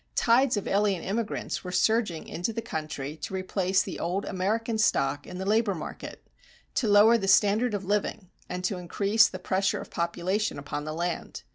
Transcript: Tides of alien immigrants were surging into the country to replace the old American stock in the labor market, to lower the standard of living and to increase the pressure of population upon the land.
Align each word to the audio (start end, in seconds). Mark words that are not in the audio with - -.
Tides 0.15 0.57
of 0.57 0.67
alien 0.67 1.03
immigrants 1.03 1.63
were 1.63 1.71
surging 1.71 2.27
into 2.27 2.51
the 2.51 2.61
country 2.63 3.15
to 3.17 3.35
replace 3.35 3.83
the 3.83 3.99
old 3.99 4.25
American 4.25 4.79
stock 4.79 5.27
in 5.27 5.37
the 5.37 5.45
labor 5.45 5.75
market, 5.75 6.25
to 6.73 6.87
lower 6.87 7.19
the 7.19 7.27
standard 7.27 7.75
of 7.75 7.85
living 7.85 8.31
and 8.49 8.63
to 8.63 8.79
increase 8.79 9.27
the 9.27 9.37
pressure 9.37 9.79
of 9.79 9.91
population 9.91 10.57
upon 10.57 10.85
the 10.85 10.93
land. 10.93 11.43